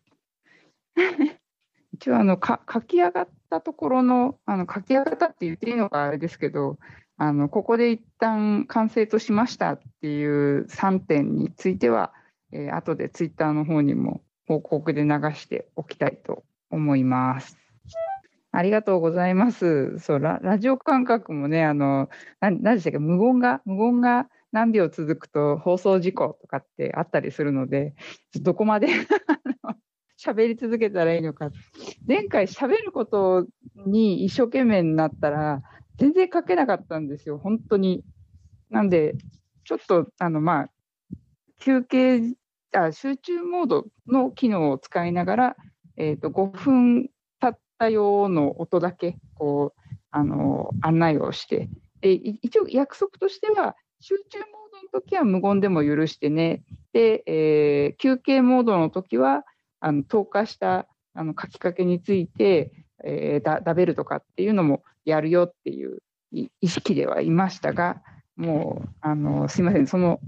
[2.00, 6.78] 一応あのか、書き上がったところの、あの書き上がったって言っていいのかあれですけど、
[7.18, 12.14] あのここで一旦完成としましたっていう3点については、
[12.52, 17.58] えー、後でツイッターの方にも報告で流しておきたいと思います。
[18.50, 19.98] ありがとうございます。
[19.98, 22.08] そうララジオ感覚もね、あの、
[22.40, 27.94] 何でしたっけ、無言が、無言が何秒続くと放送事故とかってあったりするので、
[28.40, 28.88] どこまで
[30.24, 31.50] 喋り続けたらいいのか。
[32.06, 33.46] 前回喋ること
[33.86, 35.62] に一生懸命になったら、
[35.96, 38.04] 全然書けなかったんですよ、本当に。
[38.70, 39.14] なんで、
[39.64, 40.70] ちょっと、あの、まあ、
[41.58, 42.34] 休憩
[42.72, 45.56] あ、集中モードの機能を使いながら、
[45.96, 47.10] えっ、ー、と、5分
[47.40, 51.68] 経ったようの音だけ、こう、あの、案内をして、
[52.00, 54.46] で一応約束としては、集中モー
[54.92, 56.62] ドの時は無言でも許してね、
[56.92, 59.44] で、えー、休憩モードの時は、
[59.80, 62.72] あの投下したあの書きかけについて、
[63.04, 65.98] えー、だダベルとかっていうのもやるよっていう
[66.32, 68.02] 意識ではいましたが、
[68.36, 70.20] もう、あのすみません、その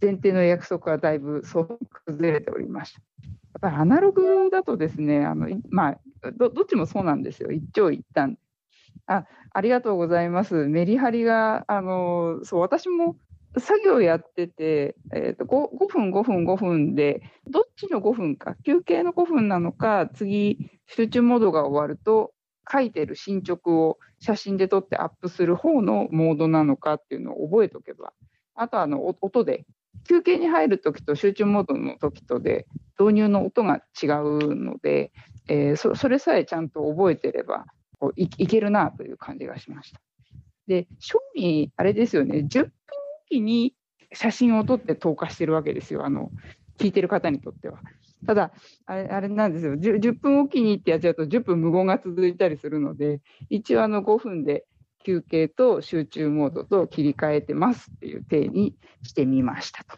[0.00, 3.00] 前提の約束はだいぶそう崩れておりました。
[3.20, 5.98] やっぱりアナログだとですね、あのまあ
[6.32, 8.38] ど、どっちもそうなんですよ、一長一短。
[9.06, 10.66] あありがとうございます。
[10.68, 13.16] メリハリが、あのそう私も
[13.58, 22.32] 作業やってて、えーと 5, 5分、5分、5分で、どっちの5分か、休憩の5分なのか、次、集中モードが終わると、
[22.70, 28.12] 書いてる進捗を写真で撮ってアップする方のモードなのかっていうのを覚えておけば、
[28.54, 29.64] あとあの音で、
[30.08, 32.66] 休憩に入るときと集中モードのときとで、
[32.98, 35.12] 導入の音が違うので、
[35.48, 37.66] えー、そそれさえちゃんと覚えてれば
[37.98, 40.00] こうい、いけるなという感じがしました。
[40.66, 42.72] で、正味、あれですよね、10分
[43.30, 43.74] きに
[44.12, 46.30] 写真を撮って投下してるわけですよ、あの
[46.78, 47.78] 聞いてる方にとっては。
[48.26, 48.52] ただ、
[48.84, 54.66] あれあれなんですよ10、10分おきにってやっちゃうと、10分無言が続いたりするので、一応あの5分で
[55.04, 59.96] 休憩と集中モードと切り替えてますっていう体にしてみましたと。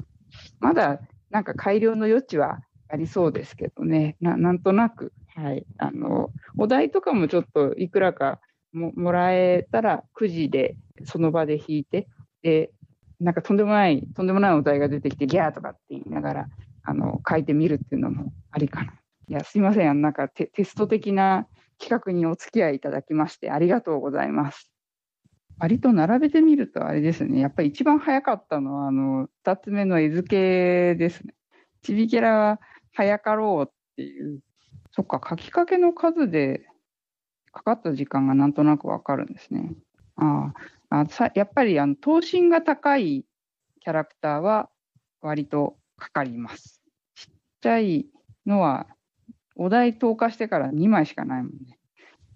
[0.61, 8.41] まだなんか改良の余地はありそうですけどね、ななんとなく、はい、あのお題とかもちょっといくらか
[8.73, 12.07] ももらえたら、9時でその場で弾いて、
[12.43, 12.71] で
[13.23, 16.49] なんかとんでもない、とんでもないお題が出てきて、ギャーとかって言いながら、
[16.83, 18.93] あの、書いてみるっていうのもありかな。
[19.29, 20.03] いや、すいません。
[20.03, 21.47] なんかテテスト的な
[21.79, 24.71] 企画にお付き合いいただきまして、ありがとうございます。
[25.59, 27.39] 割と並べてみるとあれですね。
[27.39, 31.35] やっぱり一番早かったのは、あの、二つ目の絵付けですね。
[31.83, 32.61] ちびキャラは
[32.93, 34.41] 早かろうっていう。
[34.91, 36.67] そっか、書きかけの数で
[37.53, 39.73] かかった時間がなんとなくわかるんですね。
[40.17, 40.53] あ
[40.95, 43.25] あさやっぱりあの頭身が高い
[43.81, 44.69] キャラクターは
[45.23, 46.83] 割とかかります。
[47.15, 48.07] ちっちゃい
[48.45, 48.87] のは
[49.57, 51.79] お題投下してから2枚しかないもんね。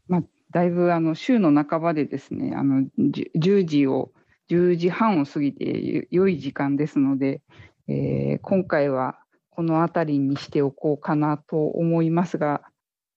[0.08, 4.12] まあ、だいぶあの週の半ばでですね、あの 10, 時を、
[4.48, 7.42] 10時半を過ぎて良い時間ですので、
[7.88, 9.18] えー、今回は
[9.50, 12.62] この辺りにしておこうかなと思いますが、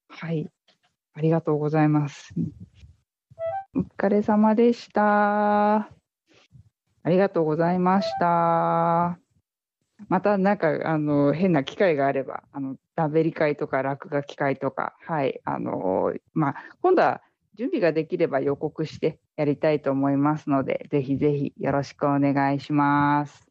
[0.10, 0.50] はい、
[1.14, 2.34] ありがとうございます。
[3.80, 5.76] お疲れ様でした。
[5.78, 5.90] あ
[7.06, 9.18] りがとうございました。
[10.10, 17.22] またなんかあの変な機会があれば、あのダベリ会とか落書き会とか、はい、あのまあ、今度は
[17.58, 23.48] 準備ができれば予告してやりたいと思いますので、ぜひぜひよろしくお願いします。